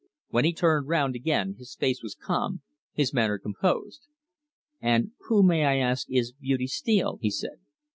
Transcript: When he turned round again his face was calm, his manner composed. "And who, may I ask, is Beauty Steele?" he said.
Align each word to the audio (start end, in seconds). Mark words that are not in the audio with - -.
When 0.29 0.45
he 0.45 0.53
turned 0.53 0.87
round 0.87 1.15
again 1.15 1.57
his 1.59 1.75
face 1.75 2.01
was 2.01 2.15
calm, 2.15 2.61
his 2.91 3.13
manner 3.13 3.37
composed. 3.37 4.07
"And 4.81 5.11
who, 5.27 5.43
may 5.43 5.63
I 5.63 5.77
ask, 5.77 6.07
is 6.09 6.31
Beauty 6.31 6.65
Steele?" 6.65 7.19
he 7.21 7.29
said. 7.29 7.59